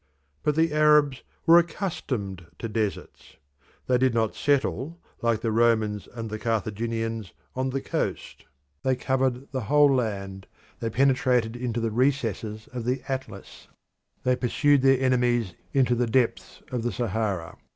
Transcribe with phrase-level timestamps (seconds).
[0.41, 3.35] But the Arabs were accustomed to deserts;
[3.85, 8.45] they did not settle, like the Romans and the Carthaginians, on the coast;
[8.81, 10.47] they covered the whole land;
[10.79, 13.67] they penetrated into the recesses of the Atlas;
[14.23, 17.59] they pursued their enemies into the depths of the Sahara.